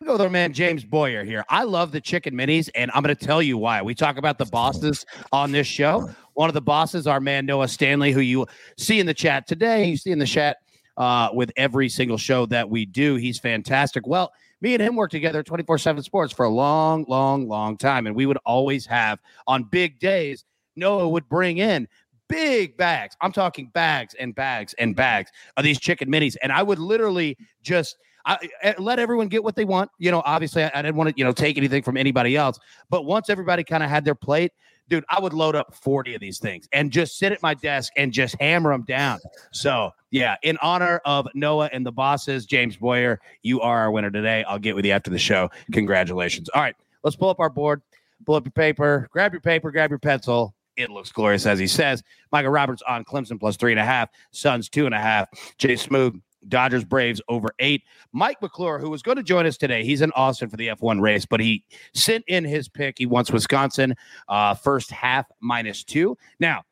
We 0.00 0.06
go 0.06 0.12
with 0.12 0.22
our 0.22 0.30
man 0.30 0.52
James 0.52 0.84
Boyer 0.84 1.24
here. 1.24 1.44
I 1.48 1.64
love 1.64 1.90
the 1.90 2.00
chicken 2.00 2.34
minis, 2.34 2.68
and 2.74 2.90
I'm 2.94 3.02
going 3.02 3.14
to 3.14 3.26
tell 3.26 3.40
you 3.40 3.56
why. 3.56 3.80
We 3.80 3.94
talk 3.94 4.18
about 4.18 4.38
the 4.38 4.44
bosses 4.46 5.06
on 5.32 5.50
this 5.50 5.66
show. 5.66 6.10
One 6.34 6.50
of 6.50 6.54
the 6.54 6.60
bosses, 6.60 7.06
our 7.06 7.20
man 7.20 7.46
Noah 7.46 7.68
Stanley, 7.68 8.12
who 8.12 8.20
you 8.20 8.46
see 8.76 9.00
in 9.00 9.06
the 9.06 9.14
chat 9.14 9.46
today. 9.46 9.86
You 9.86 9.96
see 9.96 10.10
in 10.10 10.18
the 10.18 10.26
chat 10.26 10.58
uh, 10.96 11.30
with 11.32 11.50
every 11.56 11.88
single 11.88 12.18
show 12.18 12.46
that 12.46 12.68
we 12.68 12.86
do. 12.86 13.16
He's 13.16 13.38
fantastic. 13.38 14.06
Well, 14.06 14.32
me 14.60 14.74
and 14.74 14.82
him 14.82 14.96
work 14.96 15.10
together 15.10 15.42
24 15.42 15.78
7 15.78 16.02
sports 16.02 16.32
for 16.32 16.44
a 16.44 16.50
long, 16.50 17.04
long, 17.08 17.48
long 17.48 17.76
time. 17.76 18.06
And 18.06 18.16
we 18.16 18.26
would 18.26 18.38
always 18.44 18.86
have 18.86 19.20
on 19.46 19.64
big 19.64 19.98
days, 19.98 20.44
Noah 20.76 21.08
would 21.08 21.28
bring 21.28 21.58
in 21.58 21.88
big 22.28 22.76
bags. 22.76 23.16
I'm 23.20 23.32
talking 23.32 23.68
bags 23.74 24.14
and 24.18 24.34
bags 24.34 24.74
and 24.78 24.96
bags 24.96 25.30
of 25.56 25.64
these 25.64 25.78
chicken 25.78 26.10
minis. 26.10 26.36
And 26.42 26.50
I 26.52 26.62
would 26.62 26.78
literally 26.78 27.36
just 27.62 27.96
I, 28.26 28.38
I, 28.62 28.74
let 28.78 28.98
everyone 28.98 29.28
get 29.28 29.44
what 29.44 29.54
they 29.54 29.66
want. 29.66 29.90
You 29.98 30.10
know, 30.10 30.22
obviously, 30.24 30.64
I, 30.64 30.70
I, 30.74 30.82
didn't 30.82 30.96
want 30.96 31.10
to, 31.10 31.14
you 31.16 31.24
know, 31.24 31.32
take 31.32 31.58
anything 31.58 31.82
from 31.82 31.96
anybody 31.96 32.36
else. 32.36 32.58
But 32.88 33.04
once 33.04 33.28
everybody 33.28 33.64
kind 33.64 33.82
of 33.82 33.90
had 33.90 34.04
their 34.04 34.14
plate, 34.14 34.52
dude, 34.88 35.04
I 35.08 35.20
would 35.20 35.32
load 35.32 35.54
up 35.54 35.74
40 35.74 36.14
of 36.14 36.20
these 36.20 36.38
things 36.38 36.68
and 36.72 36.90
just 36.90 37.18
sit 37.18 37.32
at 37.32 37.42
my 37.42 37.54
desk 37.54 37.92
and 37.96 38.12
just 38.12 38.36
hammer 38.40 38.72
them 38.72 38.82
down. 38.82 39.18
So, 39.52 39.90
yeah, 40.10 40.36
in 40.42 40.56
honor 40.58 41.00
of 41.04 41.26
Noah 41.34 41.70
and 41.72 41.84
the 41.84 41.92
bosses, 41.92 42.46
James 42.46 42.76
Boyer, 42.76 43.20
you 43.42 43.60
are 43.60 43.80
our 43.80 43.90
winner 43.90 44.10
today. 44.10 44.44
I'll 44.44 44.58
get 44.58 44.74
with 44.74 44.84
you 44.84 44.92
after 44.92 45.10
the 45.10 45.18
show. 45.18 45.50
Congratulations. 45.72 46.48
All 46.50 46.62
right, 46.62 46.76
let's 47.02 47.16
pull 47.16 47.30
up 47.30 47.40
our 47.40 47.50
board, 47.50 47.82
pull 48.26 48.34
up 48.34 48.44
your 48.44 48.52
paper, 48.52 49.08
grab 49.10 49.32
your 49.32 49.40
paper, 49.40 49.70
grab 49.70 49.90
your 49.90 49.98
pencil. 49.98 50.54
It 50.76 50.90
looks 50.90 51.12
glorious, 51.12 51.46
as 51.46 51.58
he 51.58 51.68
says. 51.68 52.02
Micah 52.32 52.50
Roberts 52.50 52.82
on 52.82 53.04
Clemson 53.04 53.38
plus 53.38 53.56
three 53.56 53.72
and 53.72 53.80
a 53.80 53.84
half, 53.84 54.08
Suns 54.32 54.68
two 54.68 54.86
and 54.86 54.94
a 54.94 55.00
half. 55.00 55.28
Jay 55.56 55.76
Smooth 55.76 56.20
Dodgers 56.48 56.84
Braves 56.84 57.20
over 57.28 57.50
eight. 57.58 57.82
Mike 58.12 58.40
McClure, 58.42 58.78
who 58.78 58.90
was 58.90 59.02
going 59.02 59.16
to 59.16 59.22
join 59.22 59.46
us 59.46 59.56
today, 59.56 59.84
he's 59.84 60.02
in 60.02 60.10
Austin 60.12 60.48
for 60.48 60.56
the 60.56 60.68
F1 60.68 61.00
race, 61.00 61.26
but 61.26 61.40
he 61.40 61.64
sent 61.94 62.24
in 62.28 62.44
his 62.44 62.68
pick. 62.68 62.98
He 62.98 63.06
wants 63.06 63.30
Wisconsin 63.30 63.94
uh, 64.28 64.54
first 64.54 64.90
half 64.90 65.26
minus 65.40 65.84
two. 65.84 66.16
Now, 66.40 66.62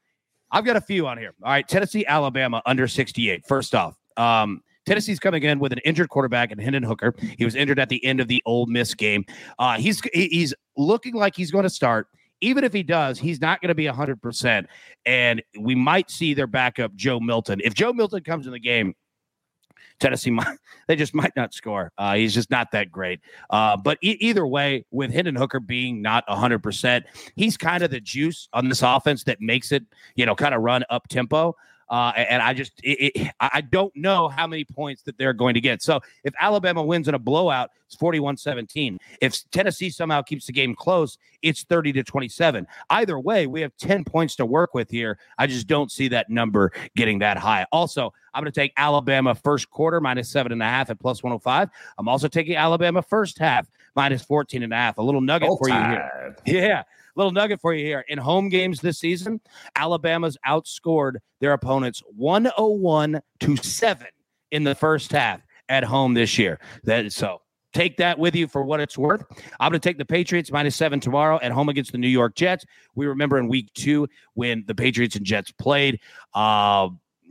I've 0.51 0.65
got 0.65 0.77
a 0.77 0.81
few 0.81 1.07
on 1.07 1.19
here. 1.19 1.35
All 1.43 1.51
right, 1.51 1.67
Tennessee, 1.67 2.05
Alabama 2.07 2.63
under 2.67 2.87
68. 2.87 3.47
First 3.47 3.75
off, 3.75 3.97
um, 4.17 4.63
Tennessee's 4.85 5.19
coming 5.19 5.43
in 5.43 5.59
with 5.59 5.73
an 5.73 5.79
injured 5.85 6.09
quarterback 6.09 6.51
and 6.51 6.61
Hendon 6.61 6.83
Hooker. 6.83 7.15
He 7.39 7.45
was 7.45 7.55
injured 7.55 7.79
at 7.79 7.89
the 7.89 8.05
end 8.05 8.21
of 8.21 8.29
the 8.29 8.43
Ole 8.45 8.67
Miss 8.67 8.95
game. 8.95 9.25
Uh, 9.59 9.79
he's 9.79 10.03
he's 10.13 10.55
looking 10.77 11.15
like 11.15 11.37
he's 11.37 11.51
going 11.51 11.65
to 11.65 11.71
start. 11.71 12.09
Even 12.41 12.65
if 12.65 12.73
he 12.73 12.83
does, 12.83 13.21
he's 13.21 13.41
not 13.41 13.61
going 13.61 13.69
to 13.69 13.75
be 13.75 13.85
100%. 13.85 14.67
And 15.07 15.43
we 15.61 15.77
might 15.77 16.11
see 16.11 16.35
their 16.35 16.49
backup, 16.49 16.93
Joe 16.97 17.21
Milton. 17.21 17.61
If 17.63 17.73
Joe 17.73 17.93
Milton 17.93 18.25
comes 18.25 18.47
in 18.47 18.53
the 18.53 18.59
game, 18.59 18.95
Tennessee 20.01 20.31
might 20.31 20.59
they 20.89 20.97
just 20.97 21.15
might 21.15 21.33
not 21.37 21.55
score. 21.55 21.93
Uh, 21.99 22.15
he's 22.15 22.35
just 22.35 22.51
not 22.51 22.71
that 22.73 22.91
great. 22.91 23.21
Uh, 23.51 23.77
but 23.77 23.99
e- 24.03 24.19
either 24.21 24.47
way, 24.47 24.85
with 24.91 25.13
Hendon 25.13 25.37
Hooker 25.37 25.61
being 25.61 26.03
not 26.03 26.25
hundred 26.29 26.61
percent, 26.61 27.05
he's 27.37 27.57
kind 27.57 27.83
of 27.83 27.91
the 27.91 28.01
juice 28.01 28.49
on 28.53 28.69
this 28.69 28.83
offense 28.83 29.25
that 29.25 29.41
makes 29.41 29.73
it 29.73 29.85
you 30.17 30.27
know 30.27 30.35
kind 30.35 30.55
of 30.55 30.63
run 30.63 30.85
up 30.91 31.09
tempo. 31.09 31.57
Uh, 31.89 32.13
and 32.17 32.43
I 32.43 32.55
just, 32.55 32.73
it, 32.83 33.13
it, 33.15 33.31
I 33.41 33.61
don't 33.61 33.95
know 33.95 34.29
how 34.29 34.47
many 34.47 34.65
points 34.65 35.03
that 35.03 35.19
they're 35.19 35.33
going 35.33 35.55
to 35.55 35.61
get. 35.61 35.83
So 35.83 36.01
if 36.25 36.33
Alabama 36.41 36.83
wins 36.83 37.09
in 37.09 37.15
a 37.15 37.19
blowout, 37.19 37.71
it's 37.87 37.97
41 37.97 38.39
17. 38.39 38.99
If 39.21 39.51
Tennessee 39.51 39.91
somehow 39.91 40.23
keeps 40.23 40.47
the 40.47 40.53
game 40.53 40.75
close, 40.75 41.19
it's 41.43 41.65
30 41.65 41.93
to 41.95 42.03
27. 42.03 42.67
Either 42.89 43.19
way, 43.19 43.47
we 43.47 43.61
have 43.61 43.73
10 43.79 44.05
points 44.05 44.37
to 44.37 44.47
work 44.47 44.73
with 44.75 44.91
here. 44.91 45.19
I 45.39 45.47
just 45.47 45.67
don't 45.67 45.93
see 45.93 46.09
that 46.09 46.31
number 46.31 46.73
getting 46.97 47.19
that 47.19 47.37
high. 47.37 47.67
Also, 47.71 48.13
I'm 48.33 48.43
going 48.43 48.53
to 48.53 48.61
take 48.61 48.73
Alabama 48.77 49.35
first 49.35 49.69
quarter 49.71 50.01
minus 50.01 50.31
seven 50.31 50.53
and 50.53 50.63
a 50.63 50.67
half 50.67 50.89
at 50.89 50.99
plus 50.99 51.23
105. 51.23 51.69
I'm 51.99 52.09
also 52.09 52.29
taking 52.29 52.57
Alabama 52.57 53.03
first 53.03 53.39
half 53.39 53.71
minus 53.95 54.23
14 54.23 54.63
and 54.63 54.73
a 54.73 54.77
half. 54.77 54.99
A 54.99 55.03
little 55.03 55.21
nugget 55.21 55.51
for 55.59 55.69
you 55.69 55.75
here. 55.75 56.37
Yeah. 56.47 56.83
Little 57.15 57.33
nugget 57.33 57.61
for 57.61 57.75
you 57.75 57.85
here. 57.85 58.05
In 58.09 58.19
home 58.19 58.49
games 58.49 58.81
this 58.81 58.99
season, 58.99 59.41
Alabama's 59.77 60.37
outscored 60.47 61.17
their 61.41 61.53
opponents 61.53 62.03
101 62.15 63.21
to 63.41 63.57
7 63.57 64.07
in 64.51 64.65
the 64.65 64.75
first 64.75 65.13
half 65.13 65.41
at 65.69 65.85
home 65.85 66.15
this 66.15 66.39
year. 66.39 66.59
So 67.09 67.43
take 67.73 67.97
that 67.97 68.19
with 68.19 68.35
you 68.35 68.47
for 68.47 68.63
what 68.63 68.81
it's 68.81 68.97
worth. 68.97 69.25
I'm 69.59 69.71
going 69.71 69.81
to 69.81 69.89
take 69.89 69.99
the 69.99 70.05
Patriots 70.05 70.53
minus 70.53 70.77
seven 70.77 71.01
tomorrow 71.01 71.39
at 71.43 71.53
home 71.53 71.69
against 71.69 71.93
the 71.93 71.99
New 71.99 72.09
York 72.09 72.35
Jets. 72.35 72.65
We 72.95 73.07
remember 73.07 73.39
in 73.39 73.49
week 73.49 73.73
two 73.75 74.09
when 74.35 74.65
the 74.67 74.75
Patriots 74.75 75.17
and 75.17 75.25
Jets 75.25 75.51
played, 75.53 76.01
uh, 76.35 76.89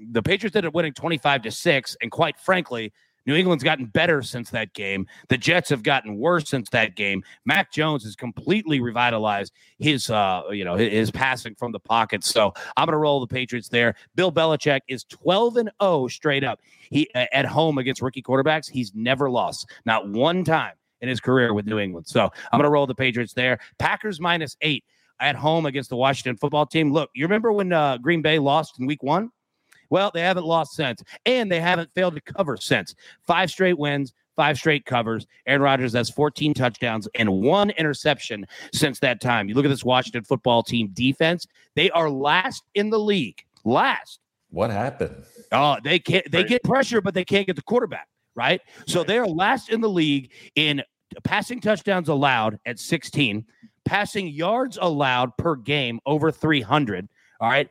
the 0.09 0.23
Patriots 0.23 0.55
ended 0.55 0.69
up 0.69 0.73
winning 0.73 0.93
25 0.93 1.43
to 1.43 1.51
six. 1.51 1.95
And 2.01 2.11
quite 2.11 2.39
frankly, 2.39 2.91
New 3.25 3.35
England's 3.35 3.63
gotten 3.63 3.85
better 3.85 4.21
since 4.21 4.49
that 4.51 4.73
game. 4.73 5.07
The 5.29 5.37
Jets 5.37 5.69
have 5.69 5.83
gotten 5.83 6.17
worse 6.17 6.49
since 6.49 6.69
that 6.69 6.95
game. 6.95 7.23
Mac 7.45 7.71
Jones 7.71 8.03
has 8.03 8.15
completely 8.15 8.79
revitalized 8.79 9.53
his, 9.79 10.09
uh, 10.09 10.43
you 10.51 10.65
know, 10.65 10.75
his 10.75 11.11
passing 11.11 11.55
from 11.55 11.71
the 11.71 11.79
pocket. 11.79 12.23
So 12.23 12.53
I'm 12.77 12.85
going 12.85 12.93
to 12.93 12.97
roll 12.97 13.19
the 13.19 13.27
Patriots 13.27 13.69
there. 13.69 13.95
Bill 14.15 14.31
Belichick 14.31 14.81
is 14.87 15.03
12 15.05 15.57
and 15.57 15.71
0 15.81 16.07
straight 16.07 16.43
up. 16.43 16.59
He 16.89 17.09
at 17.13 17.45
home 17.45 17.77
against 17.77 18.01
rookie 18.01 18.21
quarterbacks. 18.21 18.69
He's 18.69 18.93
never 18.95 19.29
lost, 19.29 19.69
not 19.85 20.09
one 20.09 20.43
time 20.43 20.73
in 21.01 21.09
his 21.09 21.19
career 21.19 21.53
with 21.53 21.65
New 21.65 21.79
England. 21.79 22.07
So 22.07 22.23
I'm 22.51 22.57
going 22.57 22.63
to 22.63 22.69
roll 22.69 22.87
the 22.87 22.95
Patriots 22.95 23.33
there. 23.33 23.59
Packers 23.79 24.19
minus 24.19 24.55
eight 24.61 24.83
at 25.19 25.35
home 25.35 25.65
against 25.65 25.89
the 25.89 25.95
Washington 25.95 26.37
football 26.37 26.65
team. 26.65 26.91
Look, 26.91 27.09
you 27.13 27.25
remember 27.25 27.51
when 27.51 27.71
uh, 27.71 27.97
Green 27.97 28.21
Bay 28.21 28.39
lost 28.39 28.79
in 28.79 28.85
Week 28.85 29.03
One? 29.03 29.31
Well, 29.91 30.09
they 30.11 30.21
haven't 30.21 30.45
lost 30.45 30.71
since, 30.73 31.03
and 31.25 31.51
they 31.51 31.59
haven't 31.59 31.91
failed 31.91 32.15
to 32.15 32.21
cover 32.21 32.57
since. 32.57 32.95
Five 33.27 33.51
straight 33.51 33.77
wins, 33.77 34.13
five 34.35 34.57
straight 34.57 34.85
covers. 34.85 35.27
Aaron 35.45 35.61
Rodgers 35.61 35.93
has 35.93 36.09
14 36.09 36.53
touchdowns 36.53 37.07
and 37.13 37.29
one 37.41 37.69
interception 37.71 38.47
since 38.73 38.99
that 39.01 39.21
time. 39.21 39.49
You 39.49 39.53
look 39.53 39.65
at 39.65 39.67
this 39.69 39.83
Washington 39.83 40.23
football 40.23 40.63
team 40.63 40.89
defense, 40.93 41.45
they 41.75 41.91
are 41.91 42.09
last 42.09 42.63
in 42.73 42.89
the 42.89 42.97
league. 42.97 43.43
Last. 43.65 44.19
What 44.49 44.71
happened? 44.71 45.23
Oh, 45.51 45.77
they 45.83 45.99
can't 45.99 46.29
they 46.31 46.43
get 46.43 46.63
pressure, 46.63 47.01
but 47.01 47.13
they 47.13 47.25
can't 47.25 47.45
get 47.45 47.55
the 47.55 47.61
quarterback, 47.61 48.07
right? 48.33 48.61
So 48.87 49.03
they 49.03 49.17
are 49.17 49.27
last 49.27 49.69
in 49.69 49.81
the 49.81 49.89
league 49.89 50.31
in 50.55 50.81
passing 51.23 51.59
touchdowns 51.59 52.09
allowed 52.09 52.59
at 52.65 52.79
16, 52.79 53.45
passing 53.85 54.27
yards 54.27 54.77
allowed 54.81 55.35
per 55.37 55.55
game 55.55 55.99
over 56.05 56.31
300. 56.31 57.07
All 57.39 57.49
right. 57.49 57.69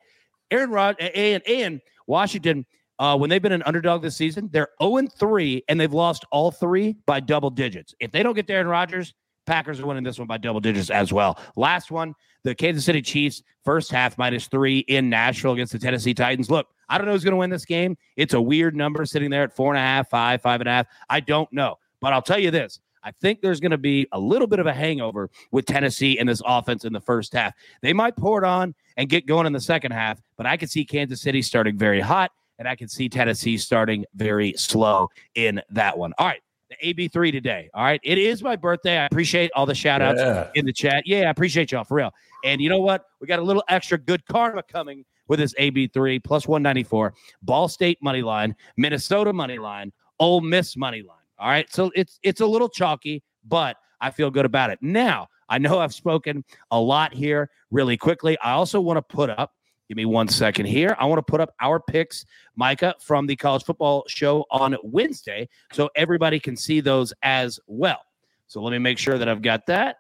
Aaron 0.51 0.71
Rod 0.71 1.01
and 1.01 1.43
and 1.47 1.81
Washington, 2.11 2.67
uh, 2.99 3.17
when 3.17 3.31
they've 3.31 3.41
been 3.41 3.53
an 3.53 3.63
underdog 3.63 4.03
this 4.03 4.17
season, 4.17 4.51
they're 4.53 4.69
0 4.83 5.07
3, 5.19 5.65
and 5.69 5.81
they've 5.81 5.93
lost 5.93 6.27
all 6.31 6.51
three 6.51 6.97
by 7.07 7.21
double 7.21 7.49
digits. 7.49 7.95
If 8.01 8.11
they 8.13 8.23
don't 8.23 8.35
get 8.35 8.51
Aaron 8.51 8.69
Rodgers, 8.69 9.15
Packers 9.47 9.81
are 9.81 9.87
winning 9.87 10.05
this 10.05 10.19
one 10.19 10.29
by 10.29 10.37
double 10.37 10.61
digits 10.61 10.91
as 10.91 11.13
well. 11.13 11.39
Last 11.57 11.91
one, 11.91 12.15
the 12.45 12.55
Kansas 12.55 12.85
City 12.85 13.01
Chiefs, 13.01 13.43
first 13.65 13.91
half 13.91 14.19
minus 14.19 14.49
three 14.49 14.81
in 14.81 15.09
Nashville 15.09 15.53
against 15.53 15.73
the 15.73 15.79
Tennessee 15.79 16.13
Titans. 16.13 16.51
Look, 16.51 16.67
I 16.89 16.99
don't 16.99 17.07
know 17.07 17.13
who's 17.13 17.25
going 17.25 17.33
to 17.33 17.39
win 17.39 17.51
this 17.51 17.65
game. 17.65 17.97
It's 18.17 18.35
a 18.35 18.41
weird 18.41 18.77
number 18.77 19.05
sitting 19.07 19.31
there 19.31 19.45
at 19.45 19.57
four 19.57 19.73
and 19.73 19.79
a 19.79 19.83
half, 19.83 20.11
five, 20.11 20.43
five 20.43 20.61
and 20.61 20.69
a 20.69 20.73
half. 20.73 20.87
I 21.09 21.21
don't 21.21 21.51
know. 21.53 21.77
But 22.01 22.13
I'll 22.13 22.23
tell 22.23 22.39
you 22.39 22.51
this 22.51 22.81
I 23.03 23.13
think 23.13 23.41
there's 23.41 23.61
going 23.61 23.71
to 23.71 23.79
be 23.79 24.07
a 24.13 24.19
little 24.21 24.47
bit 24.47 24.59
of 24.59 24.67
a 24.67 24.73
hangover 24.73 25.31
with 25.51 25.67
Tennessee 25.67 26.19
in 26.19 26.27
this 26.27 26.43
offense 26.45 26.85
in 26.85 26.93
the 26.93 27.01
first 27.01 27.33
half. 27.33 27.55
They 27.83 27.93
might 27.93 28.17
pour 28.17 28.43
it 28.43 28.47
on 28.47 28.75
and 28.97 29.09
get 29.09 29.27
going 29.27 29.47
in 29.47 29.53
the 29.53 29.61
second 29.61 29.93
half, 29.93 30.21
but 30.37 30.47
I 30.47 30.57
could 30.57 30.71
see 30.71 30.85
Kansas 30.85 31.21
City 31.21 31.43
starting 31.43 31.79
very 31.79 32.01
hot 32.01 32.31
and 32.59 32.69
I 32.69 32.77
can 32.77 32.89
see 32.89 33.09
Tennessee 33.09 33.57
starting 33.57 34.05
very 34.15 34.53
slow 34.55 35.09
in 35.35 35.63
that 35.71 35.97
one. 35.97 36.13
All 36.19 36.27
right. 36.27 36.43
the 36.69 36.95
AB3 37.09 37.33
today. 37.33 37.69
All 37.75 37.83
right. 37.83 38.01
It 38.05 38.19
is 38.19 38.43
my 38.43 38.55
birthday. 38.55 38.99
I 38.99 39.07
appreciate 39.07 39.51
all 39.57 39.67
the 39.67 39.75
shout 39.75 40.03
outs 40.03 40.21
Yeah. 40.21 40.51
in 40.55 40.67
the 40.67 40.73
chat. 40.73 41.05
Yeah, 41.07 41.21
I 41.27 41.31
appreciate 41.31 41.73
y'all 41.73 41.83
for 41.85 41.97
real. 41.97 42.13
And 42.45 42.61
you 42.61 42.69
know 42.69 42.79
what? 42.81 43.07
We 43.21 43.27
got 43.27 43.39
a 43.39 43.43
little 43.43 43.65
extra 43.69 43.99
good 43.99 44.25
karma 44.27 44.63
coming 44.63 45.05
with 45.27 45.39
this 45.41 45.53
AB3 45.55 46.23
plus 46.23 46.47
194, 46.47 47.15
Ball 47.43 47.67
State 47.69 47.99
money 48.03 48.23
line, 48.23 48.55
Minnesota 48.77 49.33
money 49.33 49.59
line, 49.59 49.93
Ole 50.19 50.41
Miss 50.43 50.77
money 50.77 51.03
line. 51.03 51.17
All 51.41 51.49
right. 51.49 51.73
So 51.73 51.91
it's 51.95 52.19
it's 52.23 52.43
a 52.43 52.47
little 52.47 52.69
chalky, 52.69 53.23
but 53.49 53.77
I 54.01 54.11
feel 54.11 54.31
good 54.31 54.45
about 54.45 54.71
it. 54.71 54.79
Now, 54.83 55.29
I 55.49 55.59
know 55.59 55.79
I've 55.79 55.95
spoken 55.95 56.45
a 56.71 56.79
lot 56.79 57.15
here 57.15 57.51
really 57.71 57.97
quickly. 57.97 58.39
I 58.41 58.53
also 58.53 58.81
want 58.81 58.99
to 58.99 59.03
put 59.03 59.31
up, 59.31 59.55
give 59.89 59.97
me 59.97 60.05
one 60.05 60.29
second 60.29 60.67
here. 60.67 60.95
I 60.99 61.07
want 61.07 61.19
to 61.19 61.23
put 61.23 61.41
up 61.41 61.55
our 61.61 61.81
picks, 61.81 62.27
Micah, 62.57 62.95
from 63.01 63.27
the 63.27 63.37
college 63.37 63.65
football 63.65 64.05
show 64.07 64.45
on 64.51 64.77
Wednesday 64.85 65.49
so 65.73 65.89
everybody 65.97 66.39
can 66.39 66.57
see 66.57 66.81
those 66.81 67.13
as 67.23 67.59
well. 67.67 68.01
So 68.47 68.63
let 68.63 68.73
me 68.73 68.79
make 68.79 68.99
sure 68.99 69.17
that 69.17 69.29
I've 69.29 69.43
got 69.43 69.67
that 69.67 69.97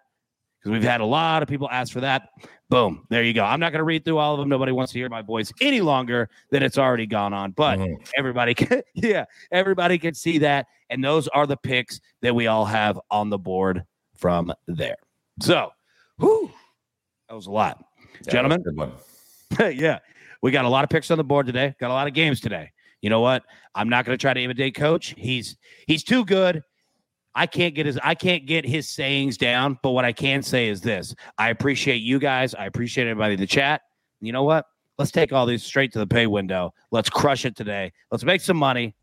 because 0.60 0.72
we've 0.72 0.82
had 0.82 1.00
a 1.00 1.04
lot 1.06 1.42
of 1.42 1.48
people 1.48 1.68
ask 1.70 1.92
for 1.92 2.00
that. 2.00 2.28
Boom. 2.68 3.06
There 3.08 3.22
you 3.24 3.32
go. 3.32 3.44
I'm 3.44 3.58
not 3.60 3.72
going 3.72 3.80
to 3.80 3.84
read 3.84 4.04
through 4.04 4.18
all 4.18 4.34
of 4.34 4.40
them. 4.40 4.48
Nobody 4.48 4.72
wants 4.72 4.92
to 4.92 4.98
hear 4.98 5.08
my 5.08 5.22
voice 5.22 5.50
any 5.60 5.80
longer 5.80 6.28
than 6.50 6.62
it's 6.62 6.76
already 6.78 7.06
gone 7.06 7.32
on. 7.32 7.52
But 7.52 7.78
Mhm. 7.78 7.96
everybody 8.16 8.54
can, 8.54 8.82
yeah, 8.94 9.24
everybody 9.50 9.98
can 9.98 10.14
see 10.14 10.38
that. 10.38 10.66
And 10.90 11.02
those 11.02 11.28
are 11.28 11.46
the 11.46 11.56
picks 11.56 12.00
that 12.22 12.34
we 12.34 12.46
all 12.46 12.64
have 12.66 13.00
on 13.10 13.30
the 13.30 13.38
board 13.38 13.84
from 14.16 14.52
there. 14.68 14.96
So, 15.40 15.70
whew, 16.18 16.50
that 17.28 17.34
was 17.34 17.46
a 17.46 17.50
lot. 17.50 17.82
Yeah, 18.26 18.32
Gentlemen? 18.32 18.62
yeah, 19.58 19.98
we 20.42 20.50
got 20.50 20.64
a 20.64 20.68
lot 20.68 20.84
of 20.84 20.90
picks 20.90 21.10
on 21.10 21.16
the 21.18 21.24
board 21.24 21.46
today. 21.46 21.74
Got 21.80 21.90
a 21.90 21.94
lot 21.94 22.06
of 22.06 22.12
games 22.14 22.40
today. 22.40 22.70
You 23.00 23.08
know 23.08 23.20
what? 23.20 23.44
I'm 23.74 23.88
not 23.88 24.04
going 24.04 24.16
to 24.16 24.20
try 24.20 24.34
to 24.34 24.40
imitate 24.40 24.74
Coach. 24.74 25.14
He's 25.16 25.56
he's 25.86 26.04
too 26.04 26.24
good. 26.24 26.62
I 27.34 27.46
can't 27.46 27.74
get 27.74 27.86
his 27.86 27.98
I 28.02 28.14
can't 28.14 28.46
get 28.46 28.64
his 28.64 28.88
sayings 28.88 29.36
down. 29.36 29.78
But 29.82 29.90
what 29.90 30.04
I 30.04 30.12
can 30.12 30.42
say 30.42 30.68
is 30.68 30.80
this: 30.80 31.14
I 31.38 31.50
appreciate 31.50 31.96
you 32.02 32.18
guys. 32.18 32.54
I 32.54 32.66
appreciate 32.66 33.06
everybody 33.06 33.34
in 33.34 33.40
the 33.40 33.46
chat. 33.46 33.82
You 34.20 34.32
know 34.32 34.44
what? 34.44 34.66
Let's 34.98 35.10
take 35.10 35.32
all 35.32 35.46
these 35.46 35.62
straight 35.62 35.92
to 35.92 35.98
the 35.98 36.06
pay 36.06 36.26
window. 36.26 36.74
Let's 36.90 37.08
crush 37.08 37.44
it 37.44 37.56
today. 37.56 37.92
Let's 38.10 38.24
make 38.24 38.40
some 38.40 38.56
money. 38.56 38.94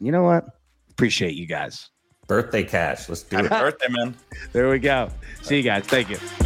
You 0.00 0.12
know 0.12 0.22
what? 0.22 0.44
Appreciate 0.90 1.34
you 1.34 1.46
guys. 1.46 1.90
Birthday 2.26 2.64
cash. 2.64 3.08
Let's 3.08 3.22
do 3.22 3.36
Happy 3.36 3.46
it. 3.48 3.50
birthday, 3.50 3.86
man. 3.90 4.14
There 4.52 4.70
we 4.70 4.78
go. 4.78 5.10
See 5.42 5.58
you 5.58 5.62
guys. 5.62 5.84
Thank 5.84 6.10
you. 6.10 6.45